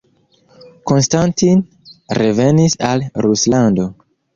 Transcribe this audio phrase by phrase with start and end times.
[0.93, 1.63] Konstantin
[2.23, 3.93] revenis al Ruslando.